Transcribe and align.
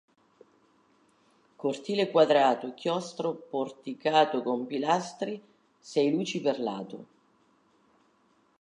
Cortile 1.57 2.09
quadrato, 2.09 2.73
chiostro 2.73 3.35
porticato 3.35 4.41
con 4.41 4.65
pilastri, 4.65 5.39
sei 5.79 6.09
luci 6.09 6.41
per 6.41 6.59
lato. 6.59 7.05